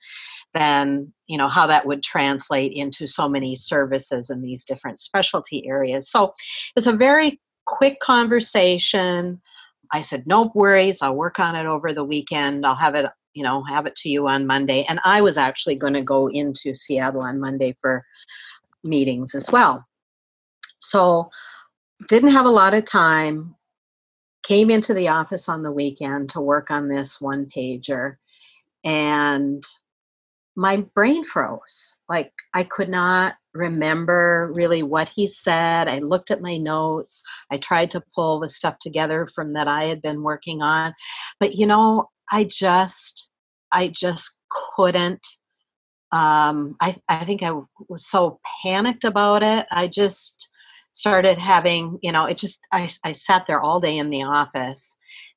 then 0.55 1.13
you 1.27 1.37
know 1.37 1.49
how 1.49 1.67
that 1.67 1.87
would 1.87 2.03
translate 2.03 2.73
into 2.73 3.07
so 3.07 3.29
many 3.29 3.55
services 3.55 4.31
in 4.31 4.41
these 4.43 4.65
different 4.65 4.99
specialty 4.99 5.67
areas. 5.67 6.09
So 6.09 6.35
it's 6.75 6.87
a 6.87 6.93
very 6.93 7.41
quick 7.67 8.01
conversation. 8.01 9.41
I 9.93 10.03
said 10.03 10.27
no 10.27 10.51
worries 10.55 11.03
i'll 11.03 11.15
work 11.15 11.39
on 11.39 11.55
it 11.55 11.67
over 11.67 11.93
the 11.93 12.05
weekend. 12.05 12.65
I'll 12.65 12.75
have 12.75 12.95
it 12.95 13.07
you 13.35 13.43
know 13.43 13.63
have 13.65 13.87
it 13.87 13.97
to 13.97 14.09
you 14.09 14.27
on 14.29 14.47
monday. 14.47 14.87
And 14.89 15.01
i 15.05 15.21
was 15.21 15.37
actually 15.37 15.77
going 15.77 15.95
to 15.95 16.03
go 16.03 16.29
into 16.29 16.75
seattle 16.75 17.23
on 17.23 17.41
monday 17.41 17.77
for 17.81 18.05
meetings 18.83 19.35
as 19.35 19.51
well. 19.51 19.85
So 20.79 21.31
didn't 22.09 22.31
have 22.31 22.47
a 22.47 22.51
lot 22.51 22.75
of 22.75 22.85
time 22.85 23.55
came 24.43 24.71
into 24.71 24.95
the 24.95 25.09
office 25.09 25.49
on 25.49 25.63
the 25.63 25.73
weekend 25.73 26.31
to 26.31 26.41
work 26.41 26.71
on 26.71 26.89
this 26.89 27.21
one 27.21 27.47
pager 27.47 28.17
and 28.85 29.65
my 30.59 30.79
brain 30.95 31.25
froze. 31.25 31.97
Like 32.09 32.33
i 32.55 32.63
could 32.65 32.89
not 32.89 33.35
remember 33.55 34.53
really 34.55 34.83
what 34.83 35.09
he 35.09 35.27
said. 35.27 35.89
I 35.89 35.99
looked 35.99 36.31
at 36.31 36.43
my 36.43 36.57
notes. 36.59 37.23
I 37.51 37.59
tried 37.59 37.91
to 37.93 38.03
pull 38.15 38.41
the 38.41 38.49
stuff 38.49 38.79
together 38.81 39.29
from 39.35 39.53
that 39.55 39.69
i 39.69 39.85
had 39.85 40.03
been 40.03 40.23
working 40.23 40.63
on. 40.63 40.95
But 41.41 41.57
you 41.57 41.67
know 41.67 42.11
i 42.31 42.45
just 42.45 43.31
i 43.73 43.89
just 43.89 44.37
couldn't 44.77 45.27
um 46.13 46.77
i 46.81 46.97
i 47.09 47.25
think 47.25 47.43
i 47.43 47.51
was 47.89 48.07
so 48.07 48.41
panicked 48.63 49.05
about 49.05 49.43
it. 49.43 49.67
I 49.71 49.89
just 49.89 50.49
started 50.97 51.37
having, 51.37 51.99
you 52.01 52.11
know, 52.11 52.25
it 52.25 52.39
just, 52.39 52.59
I, 52.73 52.89
I 53.05 53.13
sat 53.13 53.47
there 53.47 53.61
all 53.61 53.81
day 53.81 53.99
in 53.99 54.09
the 54.09 54.23
office 54.23 54.97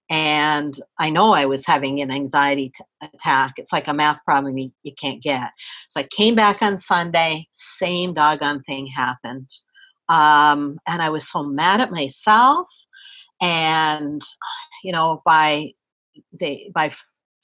and 0.10 0.80
I 0.98 1.10
know 1.10 1.34
I 1.34 1.46
was 1.46 1.66
having 1.66 2.00
an 2.00 2.12
anxiety 2.12 2.72
t- 2.74 2.84
attack. 3.02 3.56
It's 3.58 3.74
like 3.74 3.90
a 3.90 3.94
math 3.94 4.24
problem 4.24 4.58
you, 4.58 4.72
you 4.84 4.94
can't 4.96 5.22
get. 5.22 5.52
So 5.90 6.00
I 6.00 6.08
came 6.16 6.34
back 6.34 6.62
on 6.62 6.78
Sunday, 6.78 7.46
same 7.52 8.14
doggone 8.14 8.64
thing 8.64 8.88
happened. 8.88 9.50
Um, 10.08 10.80
and 10.88 11.02
I 11.02 11.10
was 11.10 11.30
so 11.30 11.44
mad 11.44 11.82
at 11.82 11.92
myself. 11.92 12.68
And, 13.42 14.22
you 14.82 14.94
know, 14.94 15.22
by 15.26 15.74
the, 16.40 16.72
by 16.74 16.94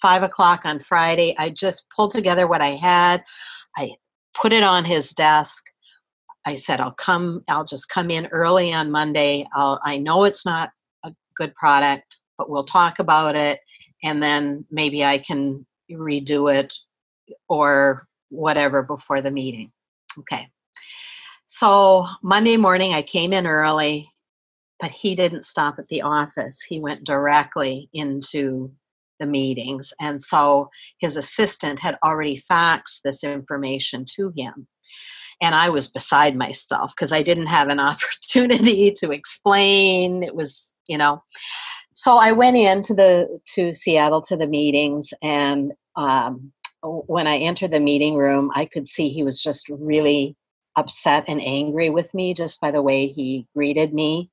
five 0.02 0.24
o'clock 0.24 0.62
on 0.64 0.80
Friday, 0.88 1.36
I 1.38 1.50
just 1.50 1.84
pulled 1.94 2.12
together 2.12 2.48
what 2.48 2.62
I 2.62 2.78
had. 2.78 3.24
I 3.76 3.92
put 4.42 4.54
it 4.54 4.64
on 4.64 4.86
his 4.86 5.12
desk. 5.12 5.66
I 6.46 6.56
said, 6.56 6.80
I'll 6.80 6.92
come, 6.92 7.44
I'll 7.48 7.66
just 7.66 7.90
come 7.90 8.12
in 8.12 8.28
early 8.28 8.72
on 8.72 8.92
Monday. 8.92 9.48
I'll, 9.56 9.80
I 9.84 9.98
know 9.98 10.26
it's 10.26 10.46
not 10.46 10.70
a 11.04 11.12
good 11.36 11.56
product, 11.56 12.18
but 12.38 12.50
we'll 12.50 12.66
talk 12.66 13.00
about 13.00 13.36
it. 13.36 13.60
And 14.04 14.22
then 14.22 14.66
maybe 14.70 15.04
I 15.04 15.18
can 15.18 15.66
redo 15.92 16.54
it 16.54 16.76
or 17.50 18.08
whatever 18.30 18.84
before 18.84 19.22
the 19.22 19.32
meeting. 19.32 19.72
Okay. 20.20 20.48
So 21.48 22.08
Monday 22.22 22.58
morning, 22.58 22.94
I 22.94 23.02
came 23.02 23.34
in 23.34 23.48
early, 23.48 24.10
but 24.80 24.92
he 24.92 25.16
didn't 25.16 25.46
stop 25.46 25.80
at 25.80 25.88
the 25.88 26.02
office. 26.02 26.62
He 26.62 26.80
went 26.80 27.06
directly 27.06 27.90
into 27.94 28.72
the 29.20 29.26
meetings. 29.26 29.94
And 30.00 30.22
so 30.22 30.70
his 31.00 31.18
assistant 31.18 31.80
had 31.80 31.98
already 32.04 32.44
faxed 32.50 33.02
this 33.04 33.24
information 33.24 34.06
to 34.16 34.32
him 34.36 34.68
and 35.42 35.56
I 35.56 35.70
was 35.70 35.88
beside 35.88 36.36
myself 36.36 36.92
because 36.96 37.12
I 37.12 37.24
didn't 37.24 37.48
have 37.48 37.70
an 37.70 37.80
opportunity 37.92 38.92
to 38.98 39.12
explain. 39.12 40.24
It 40.24 40.36
was, 40.36 40.72
you 40.88 40.98
know, 40.98 41.24
so 41.96 42.18
I 42.18 42.34
went 42.34 42.58
into 42.58 42.94
the 42.94 43.40
to 43.56 43.74
Seattle 43.74 44.22
to 44.24 44.36
the 44.36 44.48
meetings, 44.48 45.14
and 45.22 45.72
um, 45.96 46.52
when 46.84 47.26
I 47.26 47.38
entered 47.38 47.72
the 47.72 47.80
meeting 47.80 48.16
room, 48.16 48.52
I 48.54 48.66
could 48.66 48.88
see 48.88 49.10
he 49.10 49.24
was 49.24 49.42
just 49.42 49.70
really 49.70 50.36
upset 50.76 51.24
and 51.30 51.42
angry 51.42 51.90
with 51.90 52.14
me 52.14 52.34
just 52.34 52.60
by 52.60 52.70
the 52.70 52.82
way 52.82 53.08
he 53.08 53.48
greeted 53.56 53.94
me, 53.94 54.30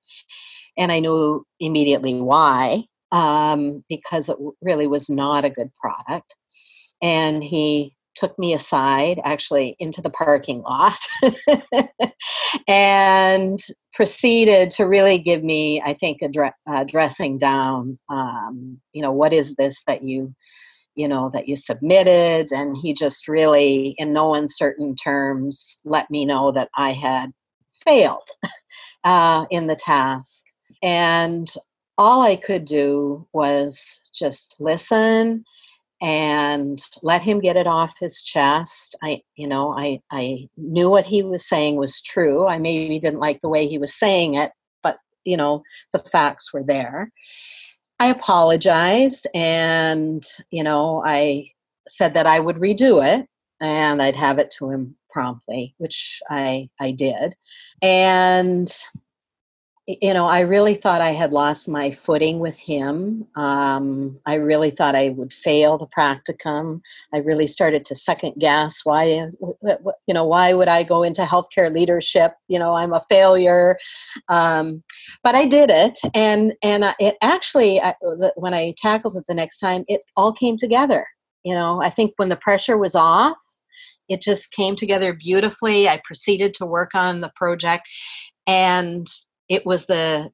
and 0.77 0.91
I 0.91 0.99
knew 0.99 1.47
immediately 1.61 2.21
why 2.21 2.85
um, 3.13 3.85
because 3.89 4.29
it 4.29 4.37
really 4.61 4.89
was 4.89 5.09
not 5.09 5.45
a 5.45 5.51
good 5.51 5.71
product, 5.81 6.35
and 7.01 7.45
he 7.45 7.95
took 8.15 8.39
me 8.39 8.55
aside 8.55 9.21
actually 9.25 9.77
into 9.79 10.03
the 10.03 10.11
parking 10.11 10.63
lot 10.63 10.99
and 12.69 13.61
proceeded 13.95 14.71
to 14.71 14.85
really 14.85 15.19
give 15.19 15.43
me 15.43 15.83
i 15.85 15.95
think 15.95 16.19
a 16.23 16.29
dre- 16.29 16.53
uh, 16.67 16.85
dressing 16.85 17.39
down 17.39 17.99
um, 18.11 18.81
you 18.93 19.03
know 19.03 19.13
what 19.13 19.33
is 19.33 19.55
this 19.57 19.83
that 19.87 20.03
you 20.03 20.35
you 20.95 21.09
know 21.09 21.31
that 21.33 21.49
you 21.49 21.57
submitted? 21.57 22.53
And 22.53 22.77
he 22.77 22.95
just 22.95 23.29
really 23.29 23.95
in 23.99 24.13
no 24.13 24.35
uncertain 24.35 24.95
terms 24.95 25.79
let 25.85 26.11
me 26.11 26.25
know 26.25 26.53
that 26.53 26.69
i 26.77 26.93
had 26.93 27.33
failed 27.85 28.29
uh, 29.05 29.47
in 29.51 29.67
the 29.67 29.77
task. 29.77 30.45
And 30.83 31.53
all 31.99 32.23
i 32.23 32.37
could 32.37 32.65
do 32.65 33.27
was 33.33 34.03
just 34.15 34.57
listen 34.61 35.45
and 36.03 36.85
let 37.03 37.23
him 37.23 37.39
get 37.39 37.57
it 37.57 37.69
off 37.69 37.95
his 38.01 38.21
chest. 38.21 38.97
I, 39.05 39.23
you 39.37 39.47
know, 39.47 39.73
I, 39.79 40.01
I 40.11 40.49
knew 40.57 40.91
what 40.91 41.05
he 41.05 41.23
was 41.23 41.47
saying 41.47 41.77
was 41.77 42.03
true. 42.03 42.49
I 42.49 42.59
maybe 42.59 42.99
didn't 42.99 43.21
like 43.21 43.41
the 43.41 43.49
way 43.49 43.69
he 43.69 43.79
was 43.79 43.95
saying 43.95 44.35
it, 44.35 44.51
but, 44.83 44.99
you 45.25 45.37
know, 45.37 45.63
the 45.93 46.01
facts 46.01 46.53
were 46.53 46.65
there. 46.65 47.13
I 48.01 48.07
apologized 48.07 49.29
and, 49.33 50.27
you 50.51 50.65
know, 50.65 51.05
I 51.07 51.53
said 51.87 52.15
that 52.15 52.27
I 52.27 52.41
would 52.41 52.57
redo 52.57 53.01
it 53.07 53.29
and 53.61 54.03
I'd 54.03 54.17
have 54.17 54.41
it 54.41 54.51
to 54.59 54.71
him 54.71 54.97
promptly, 55.09 55.77
which 55.79 56.21
I, 56.29 56.69
I 56.81 56.91
did. 56.91 57.37
And 57.81 58.75
you 59.87 60.15
know, 60.15 60.27
I 60.27 60.41
really 60.41 60.77
thought 60.77 61.01
I 61.01 61.13
had 61.13 61.33
lost 61.33 61.69
my 61.69 61.91
footing 61.91 62.39
with 62.39 62.57
him. 62.57 63.27
Um, 63.35 64.21
I 64.27 64.35
really 64.35 64.71
thought 64.71 64.95
I 64.95 65.09
would 65.09 65.33
fail 65.33 65.77
the 65.77 65.87
practicum. 65.87 66.81
I 67.13 67.19
really 67.19 67.49
started 67.49 67.85
to 67.87 67.97
second 67.97 68.35
guess 68.39 68.83
why, 68.85 69.07
you 69.07 70.15
know, 70.15 70.25
why 70.25 70.53
would 70.53 70.69
I 70.69 70.85
go 70.85 71.03
into 71.03 71.25
healthcare 71.25 71.73
leadership? 71.73 72.35
You 72.47 72.61
know, 72.61 72.75
I'm 72.75 72.93
a 72.93 73.05
failure. 73.09 73.77
Um, 74.29 74.85
but 75.25 75.35
I 75.35 75.47
did 75.47 75.69
it, 75.69 75.99
and 76.15 76.53
and 76.63 76.85
it 77.01 77.17
actually, 77.21 77.83
when 78.37 78.55
I 78.55 78.75
tackled 78.79 79.17
it 79.17 79.25
the 79.27 79.35
next 79.35 79.59
time, 79.59 79.85
it 79.89 80.03
all 80.17 80.33
came 80.33 80.57
together. 80.57 81.07
You 81.43 81.55
know, 81.55 81.83
I 81.83 81.91
think 81.91 82.13
when 82.19 82.29
the 82.29 82.37
pressure 82.37 82.79
was 82.79 82.95
off, 82.95 83.37
it 84.09 84.23
just 84.23 84.53
came 84.53 84.77
together 84.77 85.13
beautifully. 85.13 85.89
I 85.89 86.01
proceeded 86.05 86.55
to 86.55 86.67
work 86.67 86.95
on 86.95 87.21
the 87.21 87.33
project, 87.35 87.89
and 88.47 89.09
it 89.49 89.65
was 89.67 89.87
the 89.87 90.31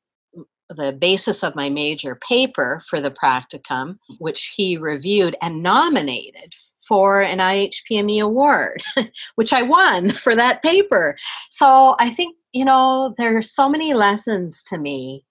the 0.77 0.93
basis 0.93 1.43
of 1.43 1.57
my 1.57 1.71
major 1.71 2.17
paper 2.17 2.83
for 2.89 3.01
the 3.01 3.11
practicum, 3.11 3.99
which 4.19 4.53
he 4.55 4.77
reviewed 4.77 5.35
and 5.41 5.63
nominated 5.63 6.55
for 6.87 7.23
an 7.23 7.39
IHPME 7.39 8.23
award, 8.23 8.83
which 9.37 9.53
I 9.53 9.63
won 9.63 10.11
for 10.11 10.37
that 10.37 10.63
paper. 10.63 11.17
So 11.51 11.97
I 11.99 12.13
think, 12.15 12.37
you 12.53 12.65
know, 12.65 13.15
there 13.19 13.37
are 13.37 13.43
so 13.43 13.69
many 13.69 13.95
lessons 13.95 14.63
to 14.65 14.79
me 14.79 15.25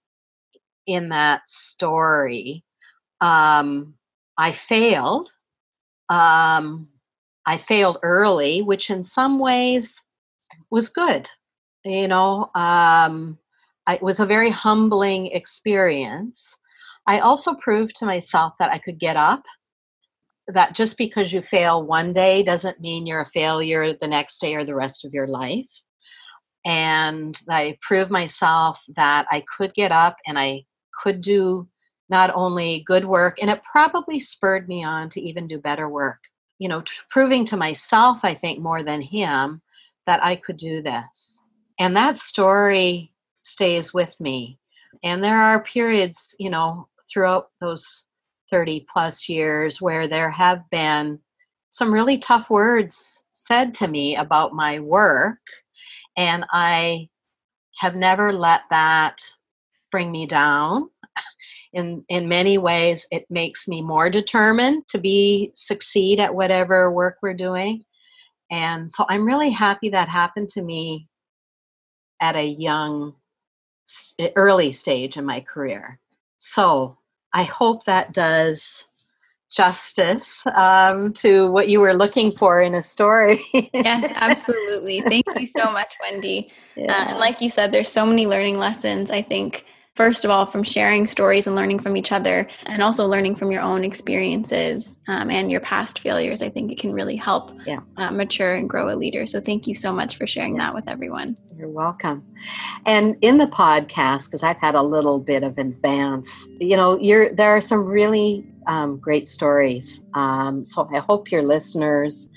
in 0.87 1.09
that 1.09 1.47
story. 1.47 2.63
Um, 3.21 3.93
I 4.37 4.53
failed. 4.53 5.29
Um, 6.09 6.87
I 7.45 7.63
failed 7.67 7.97
early, 8.03 8.61
which 8.61 8.89
in 8.89 9.03
some 9.03 9.39
ways 9.39 10.01
was 10.69 10.89
good. 10.89 11.29
You 11.83 12.07
know, 12.07 12.49
um, 12.55 13.37
it 13.87 14.01
was 14.01 14.19
a 14.19 14.25
very 14.25 14.49
humbling 14.49 15.27
experience. 15.27 16.55
I 17.07 17.19
also 17.19 17.53
proved 17.55 17.95
to 17.97 18.05
myself 18.05 18.53
that 18.59 18.71
I 18.71 18.79
could 18.79 18.99
get 18.99 19.15
up, 19.15 19.43
that 20.47 20.73
just 20.73 20.97
because 20.97 21.31
you 21.31 21.41
fail 21.41 21.83
one 21.83 22.13
day 22.13 22.43
doesn't 22.43 22.81
mean 22.81 23.05
you're 23.05 23.21
a 23.21 23.29
failure 23.29 23.93
the 23.93 24.07
next 24.07 24.39
day 24.39 24.55
or 24.55 24.65
the 24.65 24.75
rest 24.75 25.05
of 25.05 25.13
your 25.13 25.27
life. 25.27 25.65
And 26.65 27.37
I 27.49 27.77
proved 27.81 28.11
myself 28.11 28.81
that 28.95 29.25
I 29.31 29.43
could 29.57 29.73
get 29.73 29.91
up 29.91 30.17
and 30.25 30.37
I 30.37 30.65
could 31.01 31.21
do 31.21 31.67
not 32.09 32.31
only 32.33 32.83
good 32.87 33.05
work, 33.05 33.37
and 33.41 33.49
it 33.49 33.61
probably 33.69 34.19
spurred 34.19 34.67
me 34.67 34.83
on 34.83 35.09
to 35.09 35.21
even 35.21 35.47
do 35.47 35.59
better 35.59 35.89
work. 35.89 36.19
You 36.57 36.69
know, 36.69 36.81
t- 36.81 36.93
proving 37.09 37.45
to 37.47 37.57
myself, 37.57 38.19
I 38.23 38.33
think, 38.33 38.59
more 38.59 38.81
than 38.83 39.01
him, 39.01 39.61
that 40.05 40.23
I 40.23 40.37
could 40.37 40.57
do 40.57 40.81
this. 40.81 41.41
And 41.79 41.95
that 41.95 42.17
story 42.17 43.11
stays 43.47 43.93
with 43.93 44.19
me. 44.19 44.59
And 45.03 45.23
there 45.23 45.41
are 45.41 45.63
periods, 45.63 46.35
you 46.39 46.49
know, 46.49 46.87
throughout 47.11 47.49
those 47.61 48.05
30 48.51 48.85
plus 48.91 49.29
years 49.29 49.81
where 49.81 50.07
there 50.07 50.31
have 50.31 50.61
been 50.69 51.19
some 51.69 51.93
really 51.93 52.17
tough 52.17 52.49
words 52.49 53.23
said 53.31 53.73
to 53.75 53.87
me 53.87 54.15
about 54.15 54.53
my 54.53 54.79
work. 54.79 55.39
And 56.17 56.45
I 56.51 57.09
have 57.79 57.95
never 57.95 58.33
let 58.33 58.61
that 58.69 59.19
bring 59.91 60.11
me 60.11 60.25
down. 60.27 60.89
In, 61.73 62.03
in 62.09 62.27
many 62.27 62.57
ways, 62.57 63.05
it 63.11 63.25
makes 63.29 63.67
me 63.67 63.81
more 63.81 64.09
determined 64.09 64.87
to 64.89 64.97
be 64.97 65.51
succeed 65.55 66.19
at 66.19 66.33
whatever 66.33 66.91
work 66.91 67.17
we're 67.21 67.35
doing. 67.35 67.83
And 68.49 68.89
so 68.89 69.05
I'm 69.09 69.25
really 69.25 69.51
happy 69.51 69.89
that 69.89 70.09
happened 70.09 70.49
to 70.51 70.61
me 70.61 71.07
at 72.21 72.35
a 72.35 72.45
young 72.45 73.13
early 74.35 74.71
stage 74.71 75.17
in 75.17 75.25
my 75.25 75.41
career. 75.41 75.99
So 76.39 76.97
I 77.33 77.43
hope 77.43 77.85
that 77.85 78.13
does 78.13 78.85
justice 79.51 80.41
um, 80.55 81.13
to 81.13 81.49
what 81.51 81.69
you 81.69 81.79
were 81.79 81.93
looking 81.93 82.31
for 82.31 82.61
in 82.61 82.75
a 82.75 82.81
story. 82.81 83.45
yes, 83.73 84.11
absolutely. 84.15 85.01
Thank 85.01 85.25
you 85.37 85.47
so 85.47 85.71
much, 85.71 85.95
Wendy. 86.01 86.51
Yeah. 86.75 86.91
Uh, 86.91 87.05
and 87.09 87.19
like 87.19 87.41
you 87.41 87.49
said, 87.49 87.71
there's 87.71 87.89
so 87.89 88.05
many 88.05 88.27
learning 88.27 88.57
lessons. 88.57 89.09
I 89.09 89.21
think 89.21 89.65
first 89.97 90.23
of 90.23 90.31
all 90.31 90.45
from 90.45 90.63
sharing 90.63 91.05
stories 91.07 91.47
and 91.47 91.55
learning 91.55 91.79
from 91.79 91.97
each 91.97 92.11
other 92.11 92.47
and 92.67 92.81
also 92.81 93.05
learning 93.05 93.35
from 93.35 93.51
your 93.51 93.61
own 93.61 93.83
experiences 93.83 94.99
um, 95.07 95.29
and 95.29 95.51
your 95.51 95.61
past 95.61 95.99
failures 95.99 96.41
i 96.41 96.49
think 96.49 96.71
it 96.71 96.79
can 96.79 96.93
really 96.93 97.15
help 97.15 97.51
yeah. 97.65 97.79
uh, 97.97 98.11
mature 98.11 98.53
and 98.53 98.69
grow 98.69 98.93
a 98.93 98.95
leader. 98.95 99.25
So 99.25 99.41
thank 99.41 99.67
you 99.67 99.75
so 99.75 99.91
much 99.91 100.17
for 100.17 100.27
sharing 100.27 100.55
that 100.57 100.73
with 100.73 100.87
everyone. 100.87 101.37
You're 101.57 101.69
welcome. 101.69 102.23
And 102.85 103.15
in 103.21 103.37
the 103.37 103.47
podcast 103.47 104.25
because 104.25 104.43
i've 104.43 104.57
had 104.57 104.75
a 104.75 104.81
little 104.81 105.19
bit 105.19 105.43
of 105.43 105.57
advance 105.57 106.47
you 106.59 106.77
know 106.77 106.99
you're 106.99 107.33
there 107.33 107.55
are 107.55 107.61
some 107.61 107.83
really 107.85 108.45
um, 108.67 108.97
great 108.97 109.27
stories. 109.27 110.01
Um, 110.13 110.63
so 110.65 110.87
i 110.93 110.99
hope 110.99 111.31
your 111.31 111.43
listeners 111.43 112.27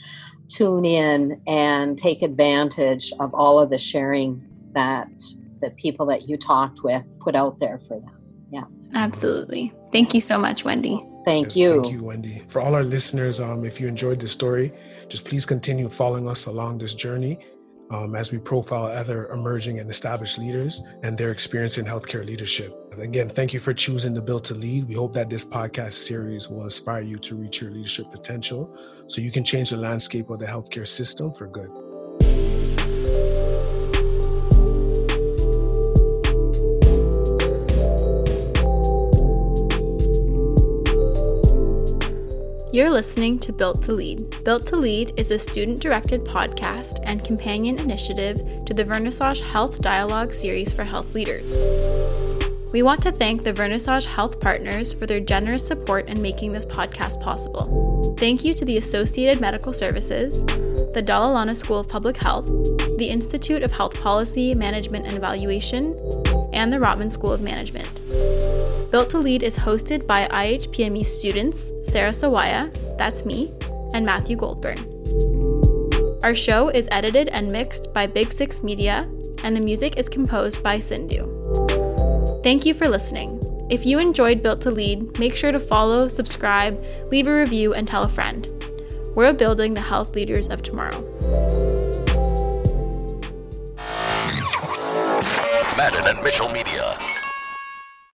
tune 0.48 0.84
in 0.84 1.40
and 1.46 1.96
take 1.96 2.22
advantage 2.22 3.12
of 3.20 3.32
all 3.34 3.58
of 3.60 3.70
the 3.70 3.78
sharing 3.78 4.44
that 4.72 5.08
the 5.60 5.70
people 5.70 6.06
that 6.06 6.28
you 6.28 6.36
talked 6.36 6.82
with 6.82 7.02
put 7.20 7.34
out 7.34 7.58
there 7.58 7.80
for 7.86 8.00
them. 8.00 8.16
Yeah. 8.50 8.64
Absolutely. 8.94 9.72
Thank 9.92 10.14
you 10.14 10.20
so 10.20 10.38
much, 10.38 10.64
Wendy. 10.64 11.04
Thank 11.24 11.48
yes, 11.48 11.56
you. 11.56 11.82
Thank 11.82 11.92
you, 11.92 12.04
Wendy. 12.04 12.42
For 12.48 12.60
all 12.60 12.74
our 12.74 12.82
listeners, 12.82 13.40
um, 13.40 13.64
if 13.64 13.80
you 13.80 13.88
enjoyed 13.88 14.20
the 14.20 14.28
story, 14.28 14.72
just 15.08 15.24
please 15.24 15.44
continue 15.44 15.88
following 15.88 16.28
us 16.28 16.46
along 16.46 16.78
this 16.78 16.94
journey 16.94 17.38
um, 17.90 18.14
as 18.14 18.32
we 18.32 18.38
profile 18.38 18.86
other 18.86 19.28
emerging 19.28 19.80
and 19.80 19.90
established 19.90 20.38
leaders 20.38 20.82
and 21.02 21.18
their 21.18 21.30
experience 21.30 21.76
in 21.76 21.84
healthcare 21.84 22.24
leadership. 22.24 22.74
Again, 22.98 23.28
thank 23.28 23.52
you 23.52 23.60
for 23.60 23.74
choosing 23.74 24.14
the 24.14 24.20
Built 24.20 24.44
to 24.44 24.54
Lead. 24.54 24.88
We 24.88 24.94
hope 24.94 25.12
that 25.14 25.30
this 25.30 25.44
podcast 25.44 25.92
series 25.92 26.48
will 26.48 26.64
inspire 26.64 27.02
you 27.02 27.18
to 27.18 27.34
reach 27.34 27.60
your 27.60 27.70
leadership 27.70 28.10
potential 28.10 28.76
so 29.06 29.20
you 29.20 29.30
can 29.30 29.44
change 29.44 29.70
the 29.70 29.76
landscape 29.76 30.30
of 30.30 30.38
the 30.38 30.46
healthcare 30.46 30.86
system 30.86 31.32
for 31.32 31.46
good. 31.46 31.70
You're 42.72 42.90
listening 42.90 43.40
to 43.40 43.52
Built 43.52 43.82
to 43.82 43.92
Lead. 43.92 44.44
Built 44.44 44.64
to 44.66 44.76
Lead 44.76 45.12
is 45.16 45.32
a 45.32 45.40
student 45.40 45.80
directed 45.80 46.24
podcast 46.24 47.00
and 47.02 47.24
companion 47.24 47.80
initiative 47.80 48.36
to 48.66 48.72
the 48.72 48.84
Vernissage 48.84 49.40
Health 49.40 49.82
Dialogue 49.82 50.32
series 50.32 50.72
for 50.72 50.84
health 50.84 51.12
leaders. 51.12 51.50
We 52.72 52.84
want 52.84 53.02
to 53.02 53.10
thank 53.10 53.42
the 53.42 53.52
Vernissage 53.52 54.04
Health 54.04 54.38
Partners 54.38 54.92
for 54.92 55.06
their 55.06 55.18
generous 55.18 55.66
support 55.66 56.06
in 56.06 56.22
making 56.22 56.52
this 56.52 56.64
podcast 56.64 57.20
possible. 57.20 58.14
Thank 58.20 58.44
you 58.44 58.54
to 58.54 58.64
the 58.64 58.76
Associated 58.76 59.40
Medical 59.40 59.72
Services, 59.72 60.44
the 60.94 61.02
Dalla 61.04 61.32
Lana 61.32 61.56
School 61.56 61.80
of 61.80 61.88
Public 61.88 62.16
Health, 62.16 62.46
the 62.98 63.08
Institute 63.10 63.64
of 63.64 63.72
Health 63.72 63.94
Policy, 63.94 64.54
Management 64.54 65.06
and 65.06 65.16
Evaluation, 65.16 65.86
and 66.52 66.72
the 66.72 66.76
Rotman 66.76 67.10
School 67.10 67.32
of 67.32 67.40
Management. 67.40 68.59
Built 68.90 69.10
to 69.10 69.18
Lead 69.18 69.44
is 69.44 69.54
hosted 69.54 70.04
by 70.08 70.26
IHPME 70.26 71.06
students 71.06 71.70
Sarah 71.84 72.10
Sawaya, 72.10 72.72
that's 72.98 73.24
me, 73.24 73.54
and 73.94 74.04
Matthew 74.04 74.36
Goldburn. 74.36 74.78
Our 76.24 76.34
show 76.34 76.70
is 76.70 76.88
edited 76.90 77.28
and 77.28 77.52
mixed 77.52 77.92
by 77.94 78.08
Big 78.08 78.32
Six 78.32 78.64
Media, 78.64 79.08
and 79.44 79.56
the 79.56 79.60
music 79.60 79.96
is 79.96 80.08
composed 80.08 80.60
by 80.64 80.80
Sindhu. 80.80 81.22
Thank 82.42 82.66
you 82.66 82.74
for 82.74 82.88
listening. 82.88 83.40
If 83.70 83.86
you 83.86 84.00
enjoyed 84.00 84.42
Built 84.42 84.60
to 84.62 84.72
Lead, 84.72 85.20
make 85.20 85.36
sure 85.36 85.52
to 85.52 85.60
follow, 85.60 86.08
subscribe, 86.08 86.84
leave 87.12 87.28
a 87.28 87.36
review, 87.36 87.74
and 87.74 87.86
tell 87.86 88.02
a 88.02 88.08
friend. 88.08 88.48
We're 89.14 89.32
building 89.32 89.74
the 89.74 89.80
health 89.80 90.16
leaders 90.16 90.48
of 90.48 90.62
tomorrow. 90.62 91.00
Madden 95.76 96.08
and 96.08 96.22
Mitchell 96.24 96.48
Media. 96.48 96.69